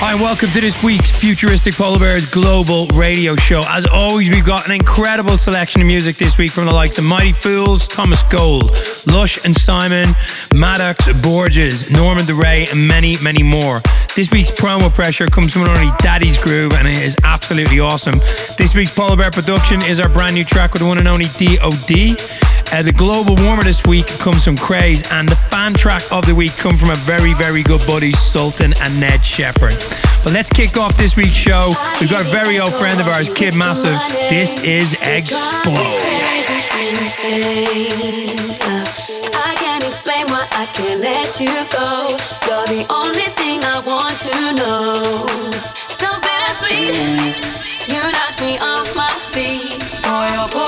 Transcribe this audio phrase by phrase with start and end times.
[0.00, 3.62] Hi, and welcome to this week's Futuristic Polar Bears Global Radio Show.
[3.66, 7.04] As always, we've got an incredible selection of music this week from the likes of
[7.04, 10.10] Mightyfools, Thomas Gold, Lush and Simon,
[10.54, 13.80] Maddix, Borgeous, Norman Doray, and many, many more.
[14.14, 18.20] This week's promo pressure comes from only Daddy's Groove, and it is absolutely awesome.
[18.56, 21.26] This week's Polar Bear production is our brand new track with the one and only
[21.38, 22.14] DOD.
[22.70, 26.34] Uh, the global warmer this week comes from Kaaze, and the fan track of the
[26.34, 29.74] week comes from a very, very good buddy, Sultan and Ned Shepard.
[30.22, 31.72] But let's kick off this week's show.
[31.98, 33.98] We've got a very old friend of ours, Kid Massive.
[34.28, 35.98] This is Explode.
[50.50, 50.67] Poison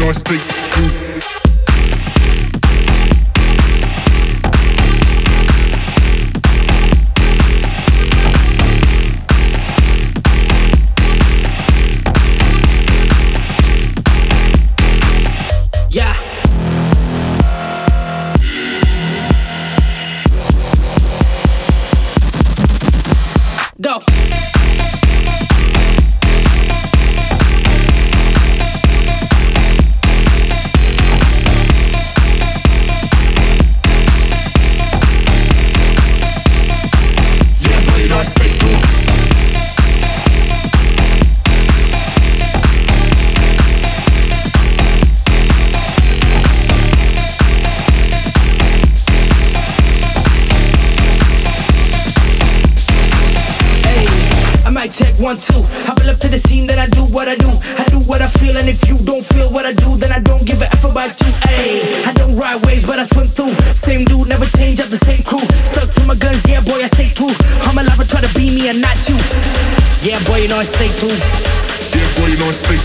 [0.00, 0.59] nice people.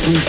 [0.06, 0.22] through.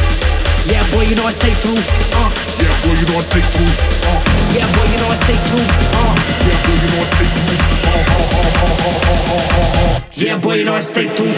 [0.73, 1.77] Yeah, boy, you know I stay true.
[1.77, 2.31] Uh.
[2.59, 3.73] Yeah, boy, you know I stay true.
[4.09, 4.21] Uh.
[4.57, 5.67] Yeah, boy, you know I stay true.
[5.93, 6.17] Uh.
[6.49, 7.61] Yeah, boy, you know I stay true.
[7.85, 10.01] Uh, uh, uh, uh, uh, uh, uh, uh.
[10.17, 11.36] Yeah, boy, you know I stay true.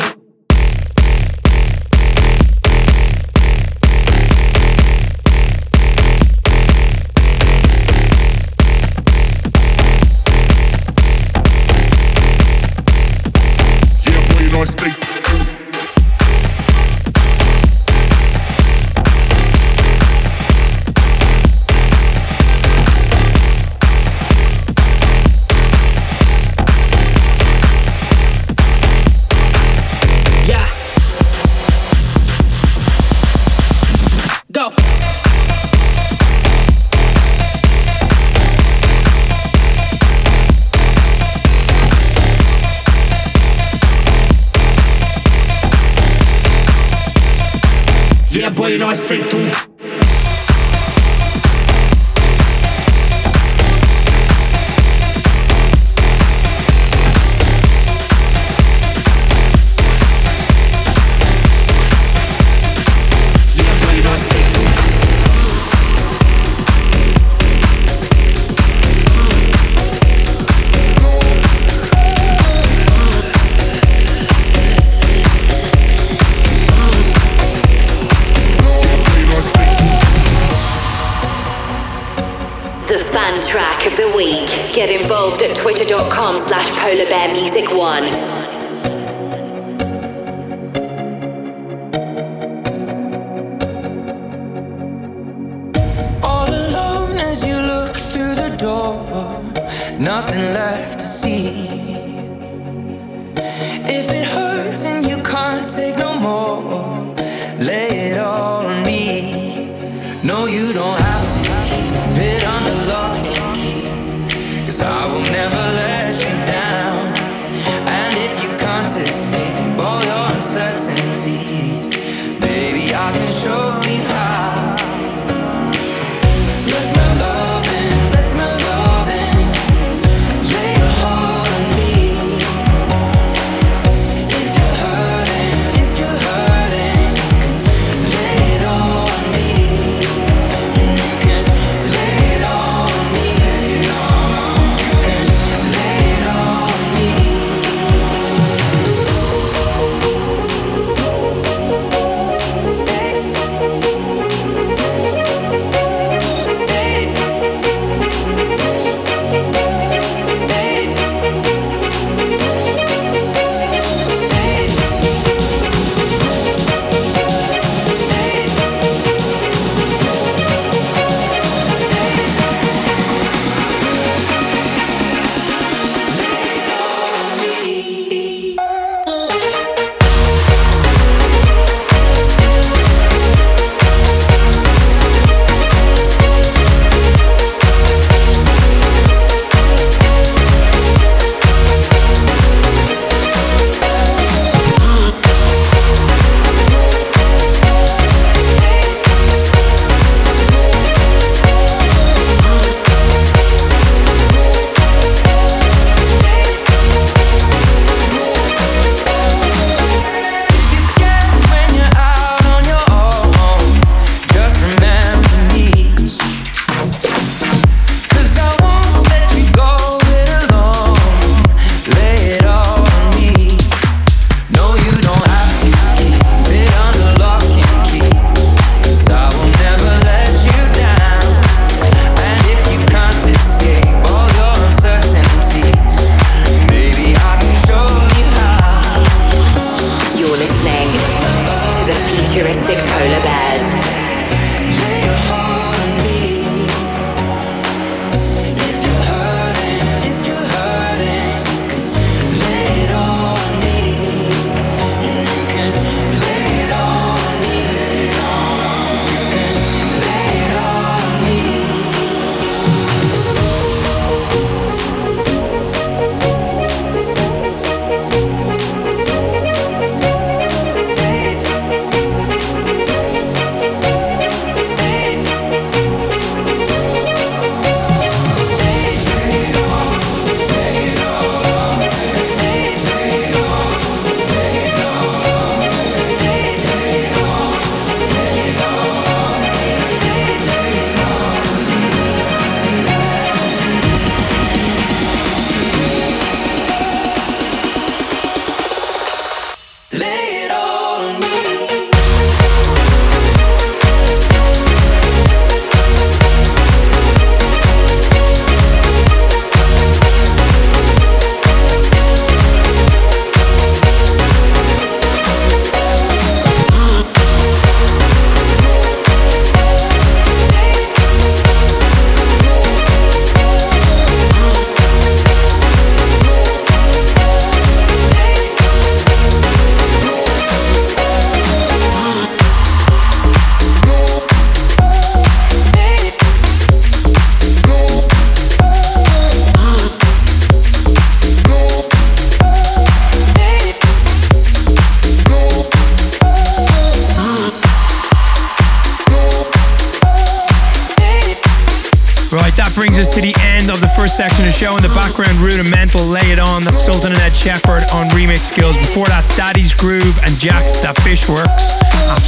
[48.78, 49.67] Know I stay tuned.
[85.88, 88.37] twitter.com slash polarbearmusic1.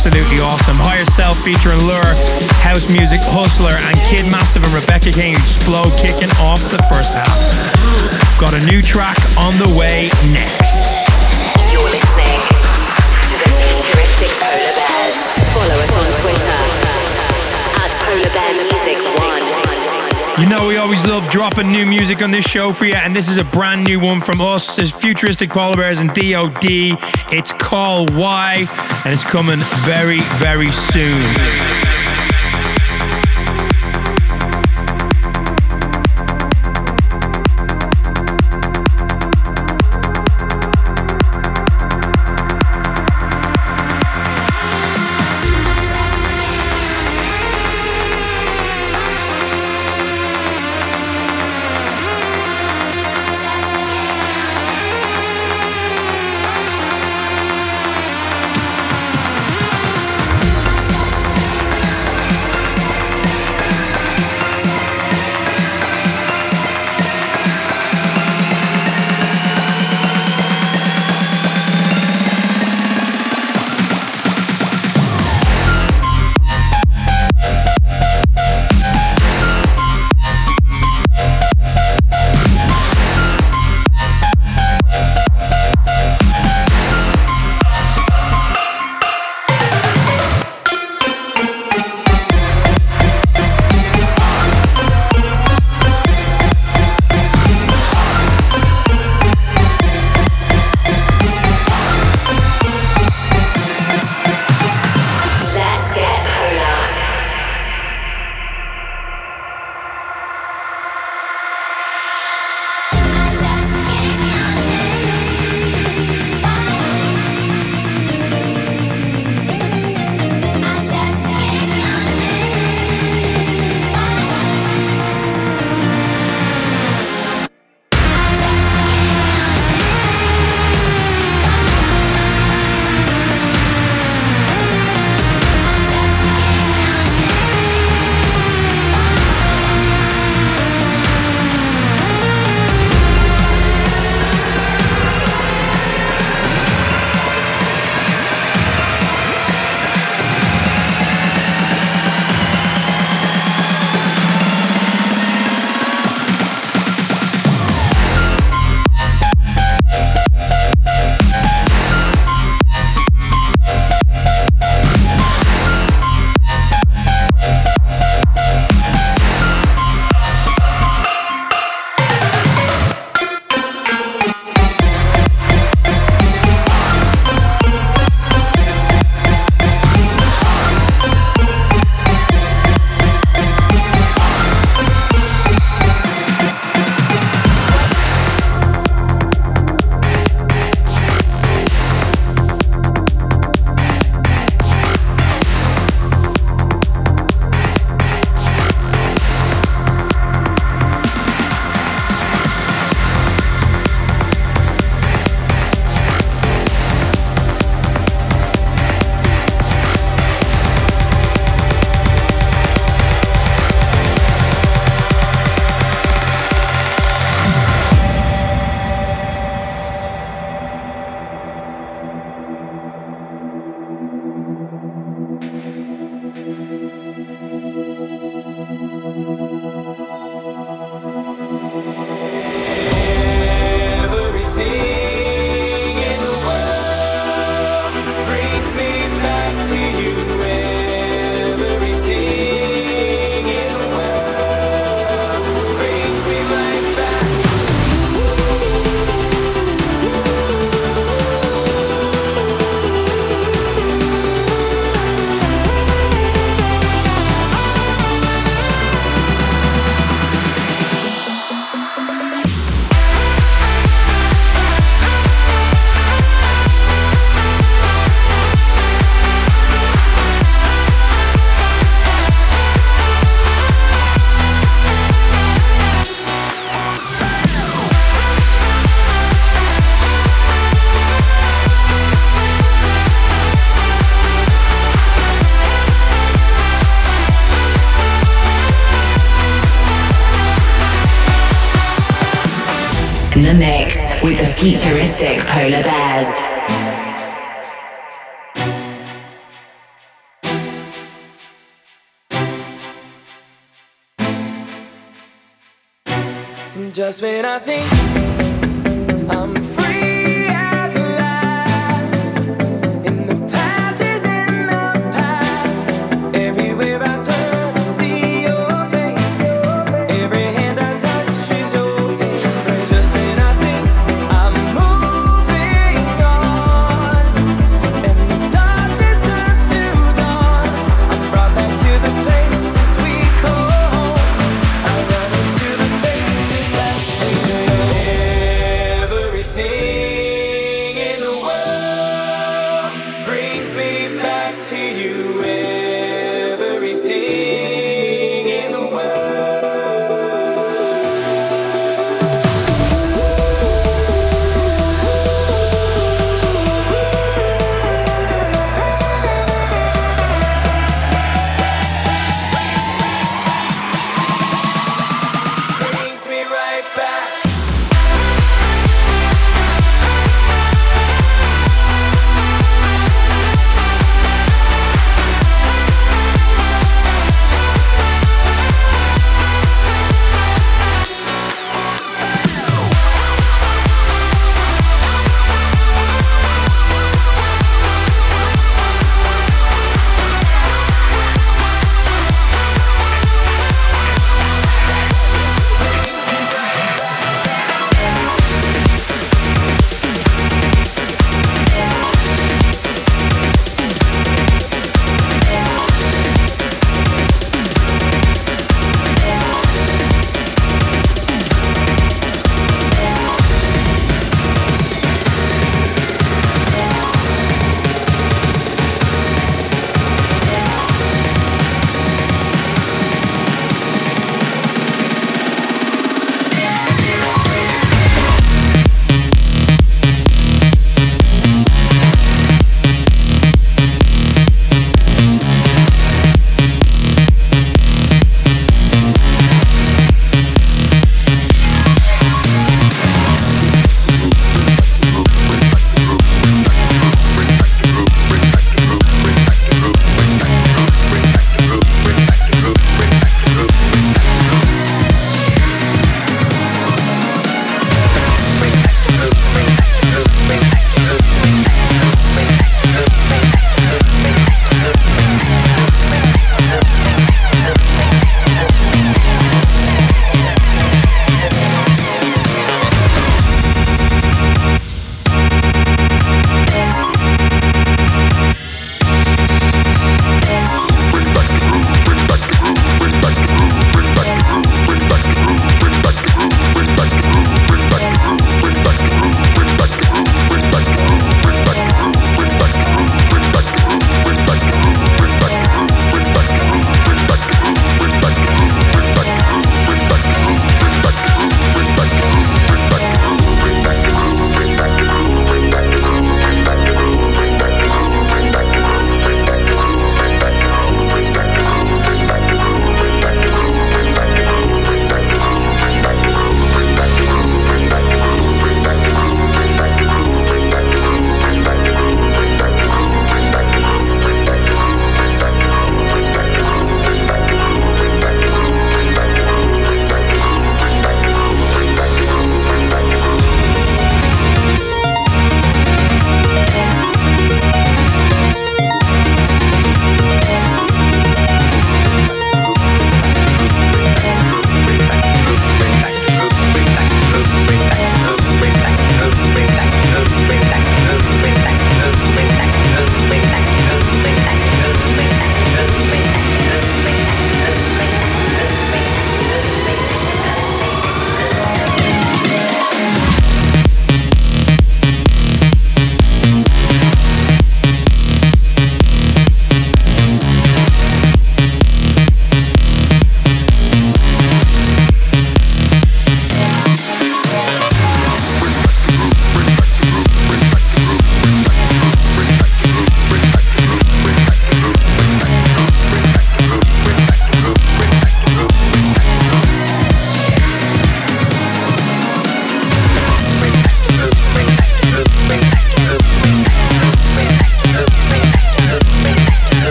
[0.00, 0.80] Absolutely awesome.
[0.80, 2.16] Higher Self featuring Lure,
[2.64, 7.36] House Music, Hustler, and Kid Massive and Rebecca King Explode kicking off the first half.
[8.40, 10.72] Got a new track on the way next.
[11.68, 15.20] You're listening to the futuristic Polar Bears.
[15.52, 16.09] Follow us on
[20.38, 23.28] You know, we always love dropping new music on this show for you, and this
[23.28, 24.78] is a brand new one from us.
[24.78, 26.64] It's Futuristic Polar Bears and DOD.
[27.30, 28.66] It's Call Y,
[29.04, 31.89] and it's coming very, very soon.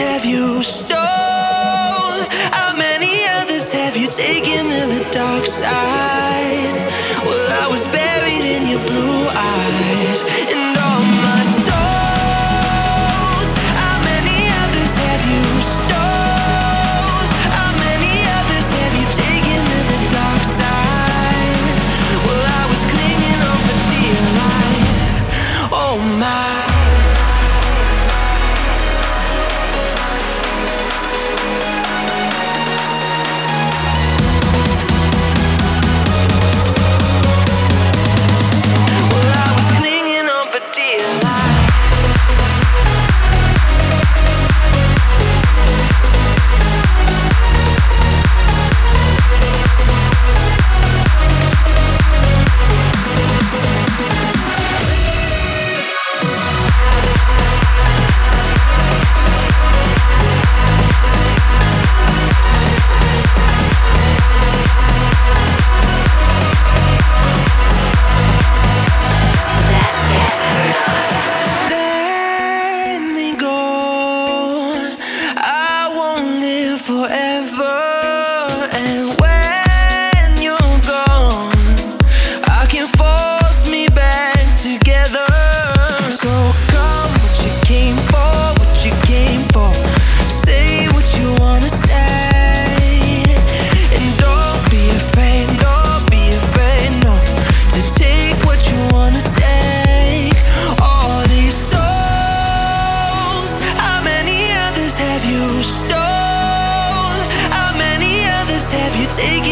[0.00, 0.98] have you stole?
[2.58, 6.76] How many others have you taken to the dark side?
[7.24, 10.79] Well, I was buried in your blue eyes.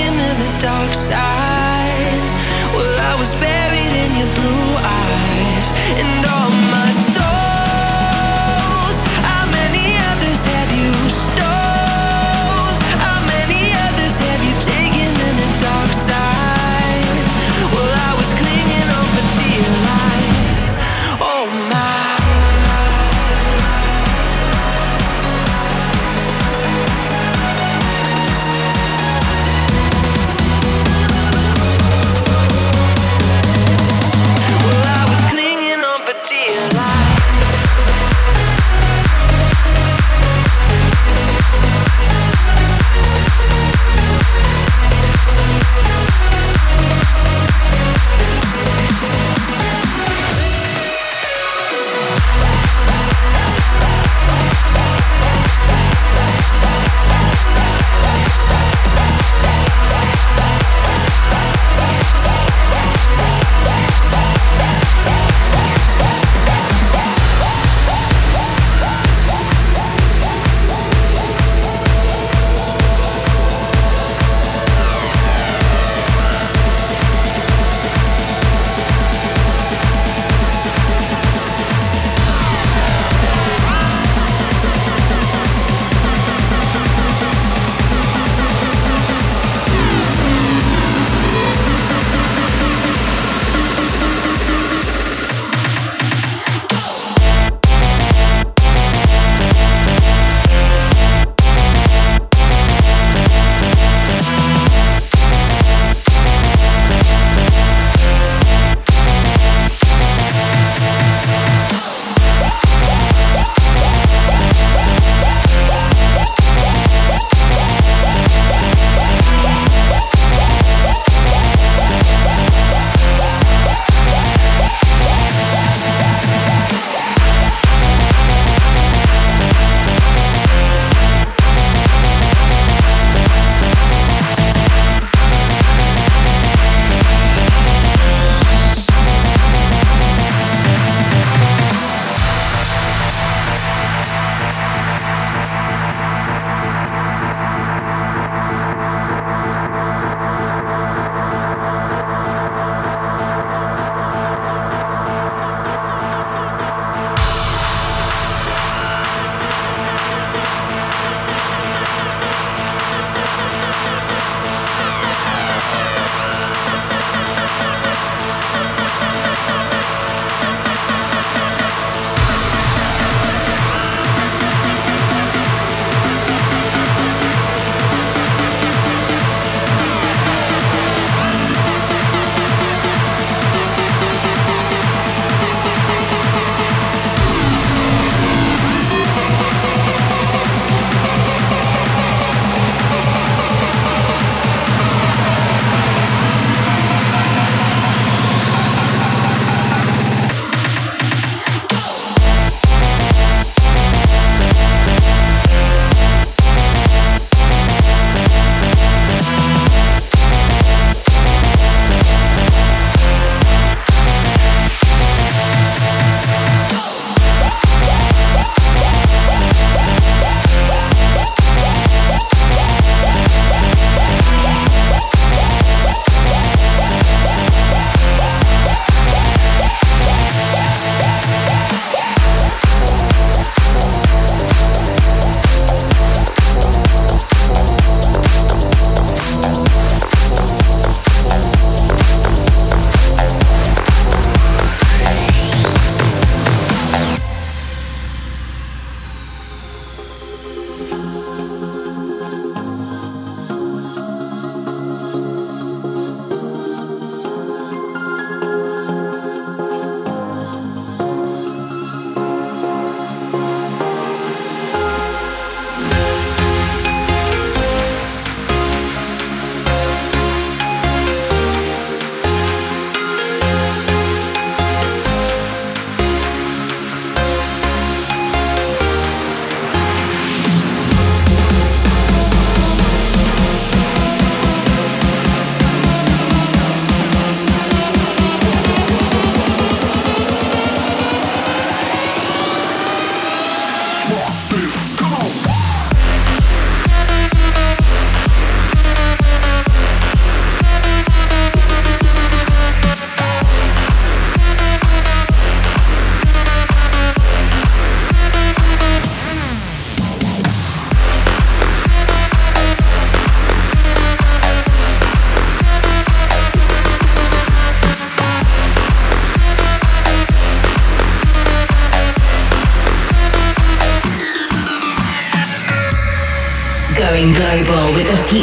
[0.06, 2.22] into the dark side.
[2.74, 5.66] Well, I was buried in your blue eyes,
[6.00, 6.57] and all.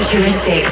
[0.05, 0.64] Futuristic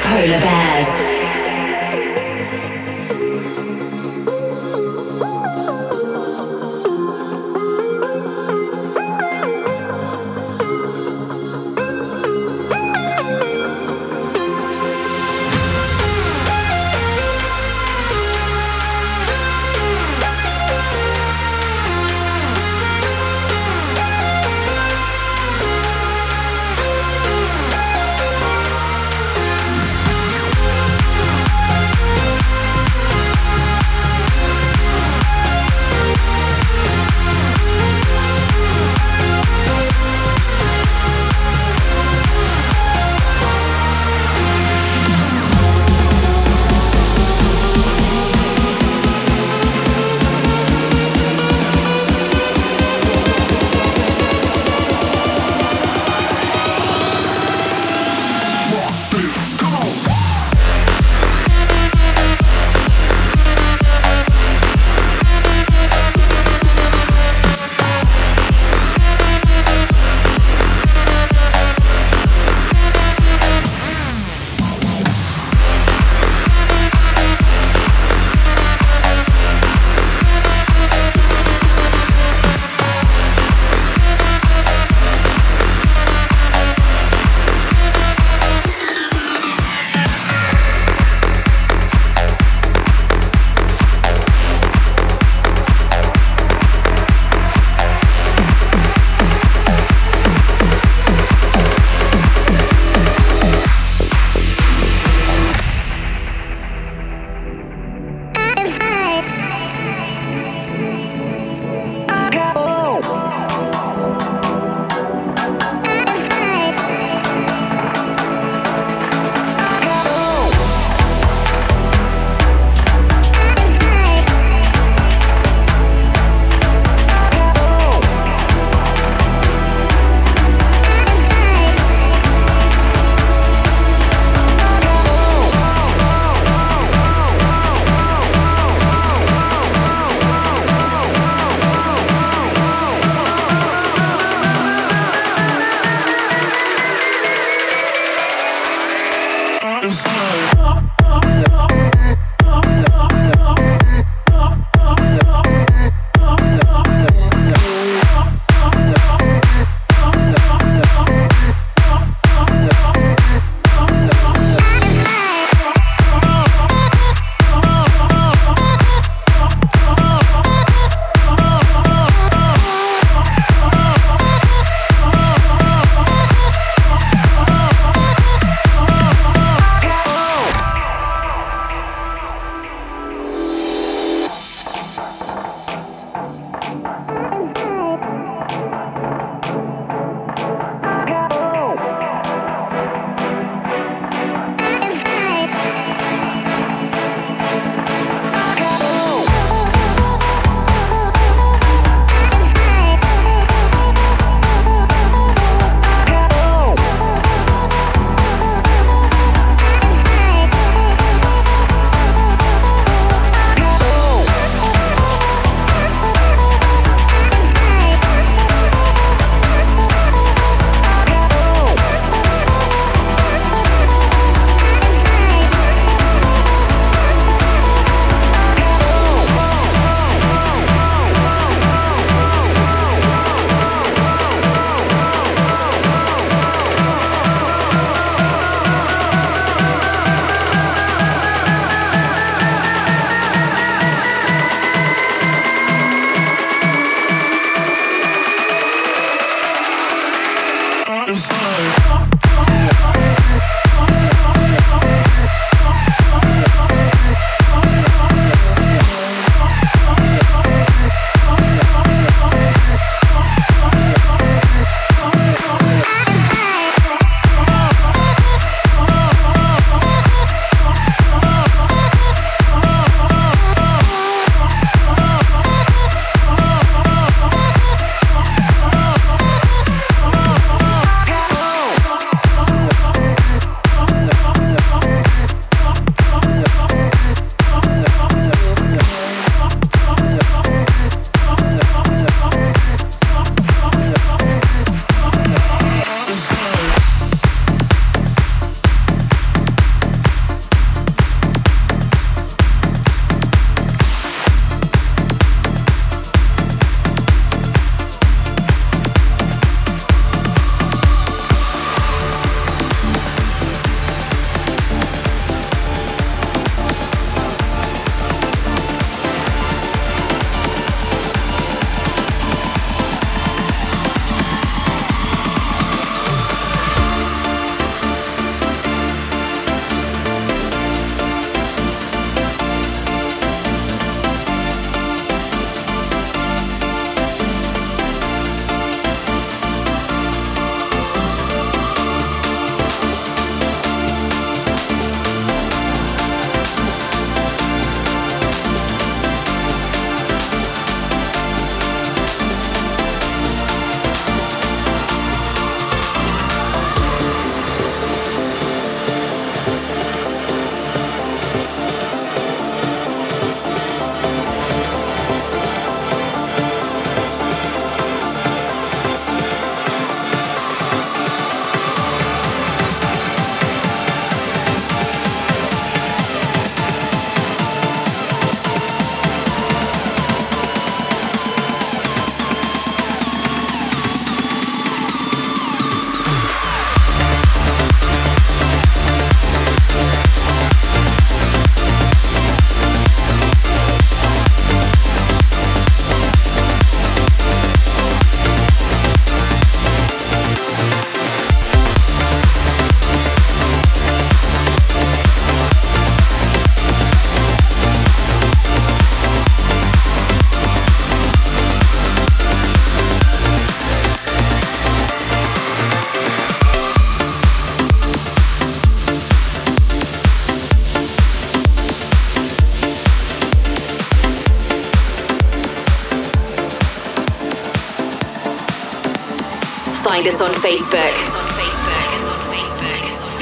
[430.04, 430.94] Find us on Facebook.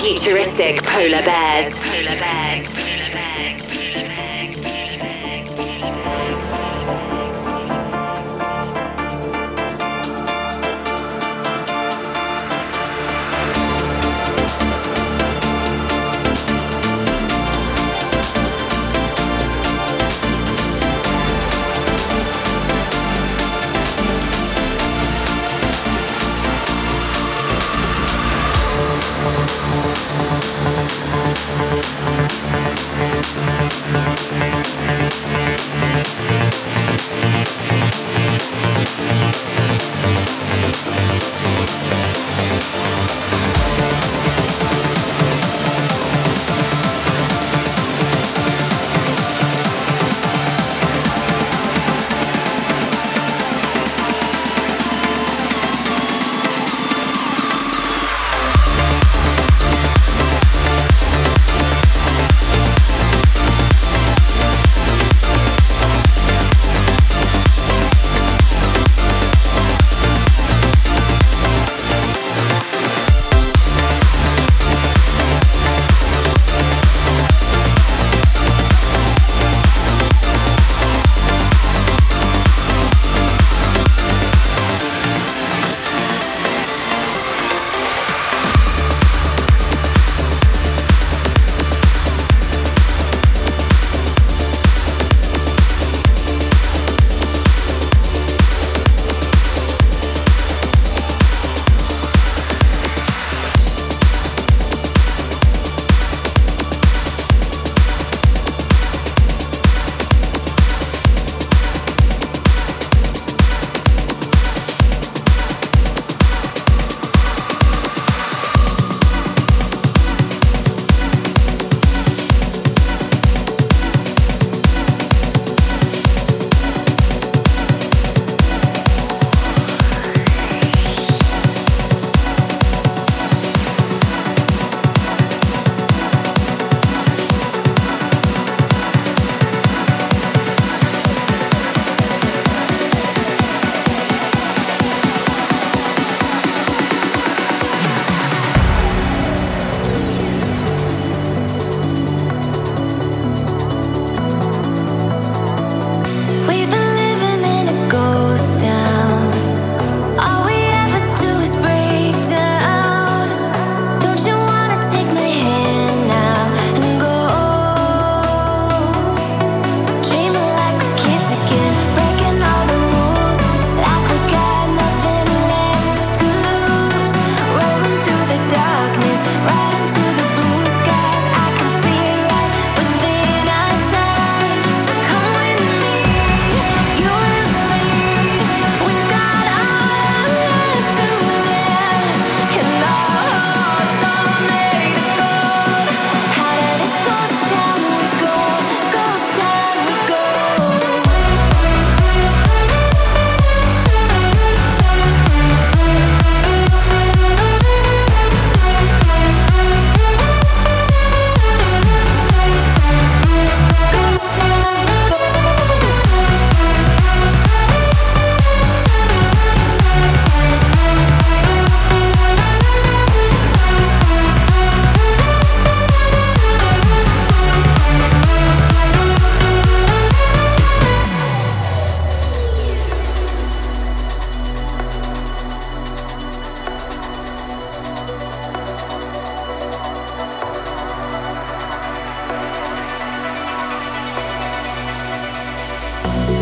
[0.00, 1.81] Futuristic Polar Bears.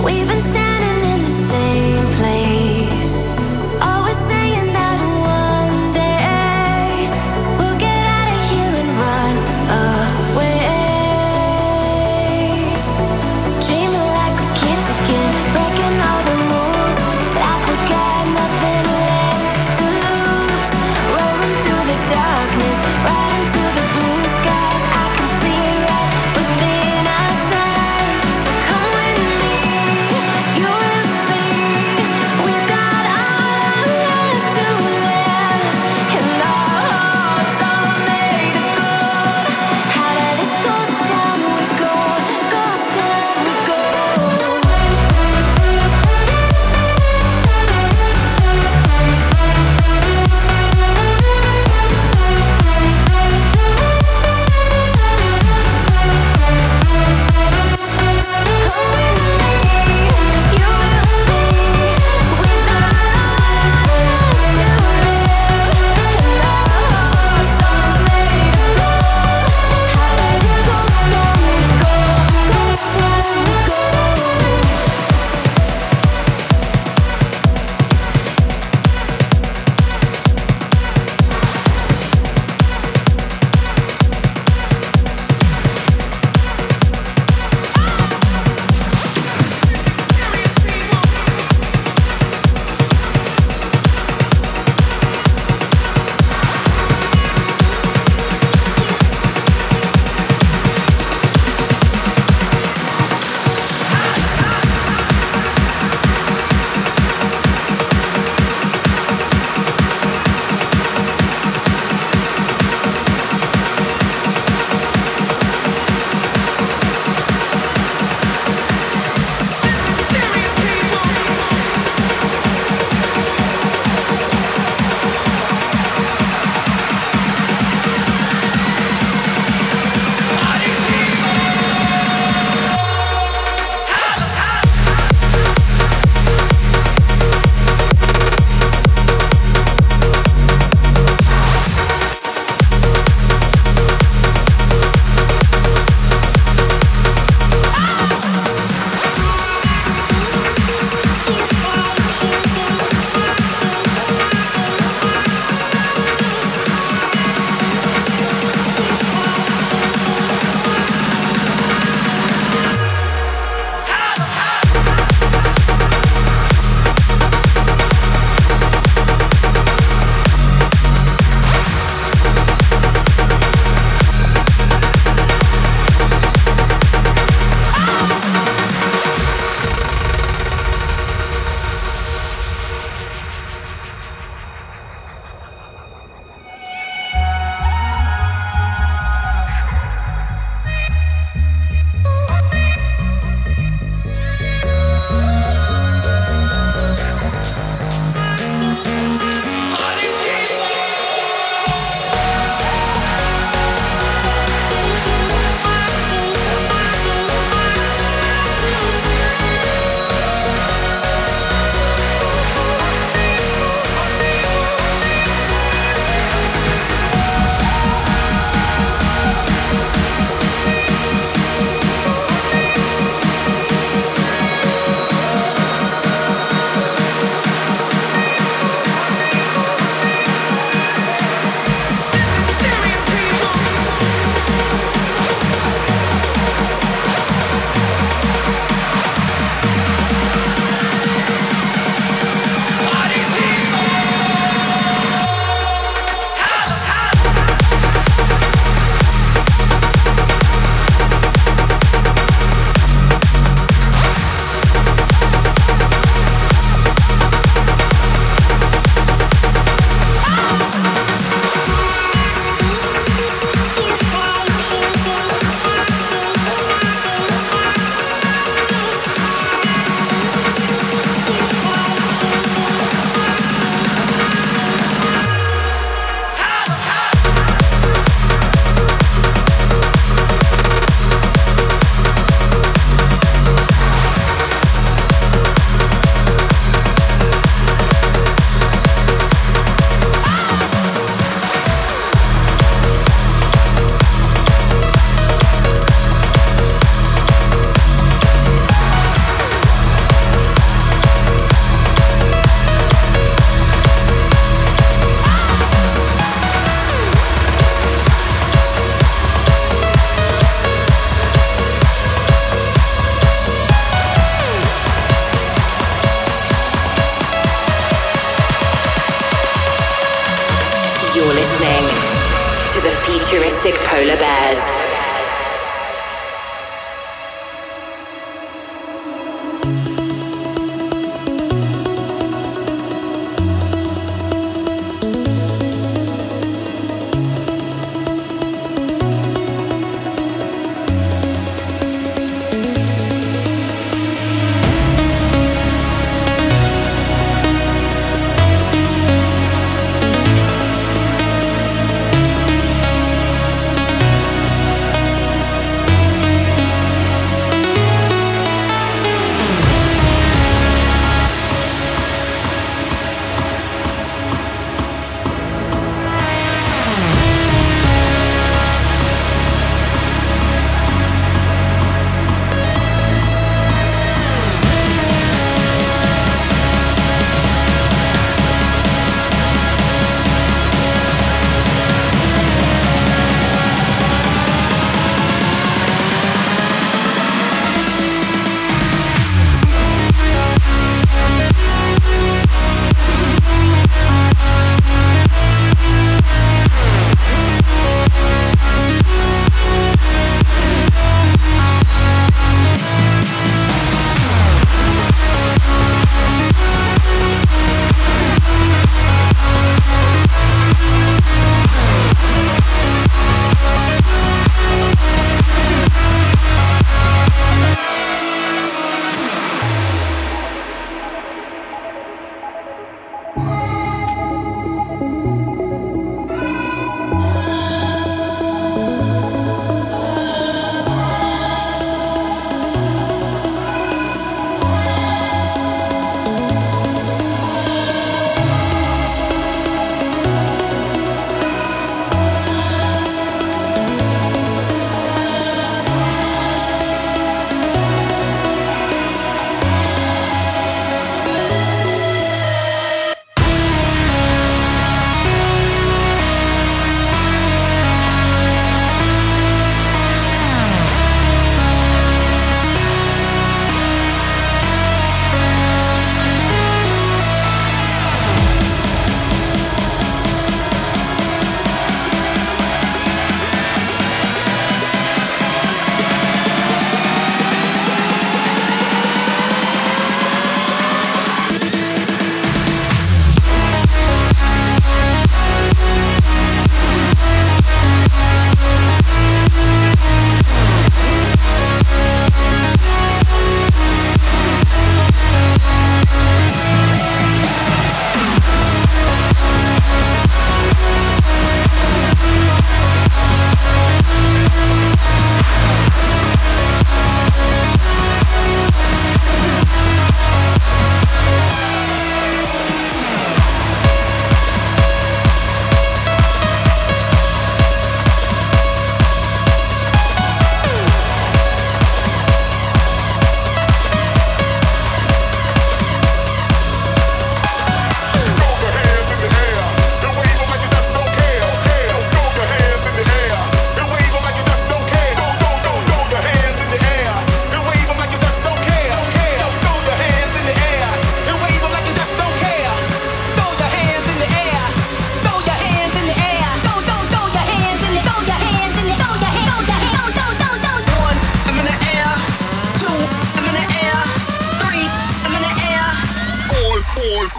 [0.02, 0.59] We've been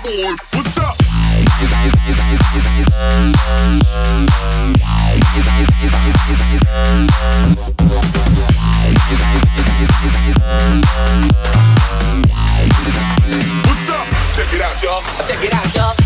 [0.04, 0.98] What's up?
[13.68, 14.08] What's up?
[14.34, 15.02] Check it out, y'all.
[15.24, 16.02] Check it out, y'all.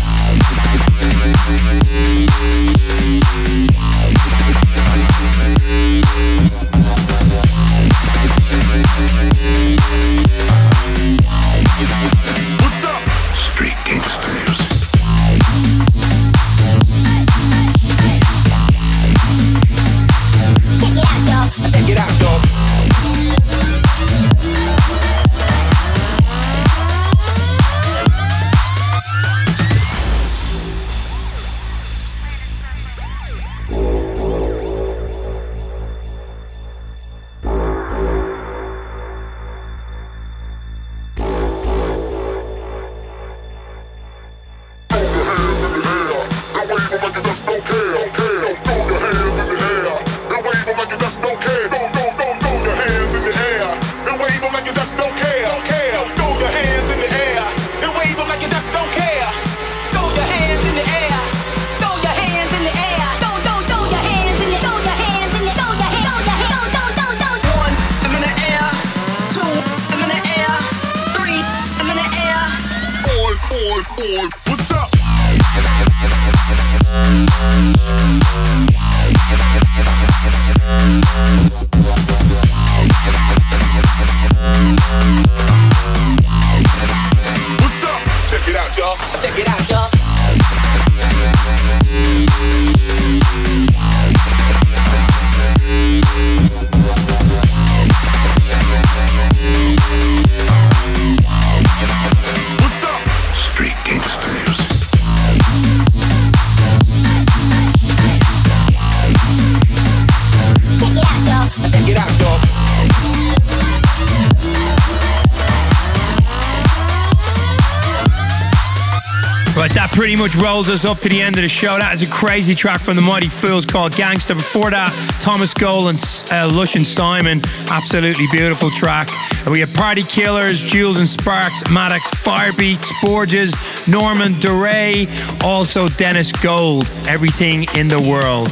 [120.16, 121.76] Pretty much rolls us up to the end of the show.
[121.76, 124.34] That is a crazy track from the Mightyfools called Gangsta.
[124.34, 124.90] Before that,
[125.20, 127.42] Thomas Gold and uh, Lush and Simon.
[127.68, 129.10] Absolutely beautiful track.
[129.44, 133.52] And we have Party Killers, Jewelz and Sparks, Maddix, Firebeat, Borgeous,
[133.92, 135.06] Norman Doray,
[135.44, 136.88] also Denis Gold.
[137.06, 138.48] Everything in the world.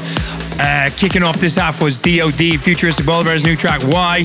[0.60, 4.24] Uh, kicking off this half was DOD, Futuristic Bears new track, Why.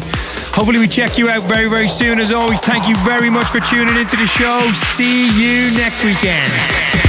[0.51, 2.19] Hopefully, we check you out very, very soon.
[2.19, 4.73] As always, thank you very much for tuning into the show.
[4.73, 7.08] See you next weekend.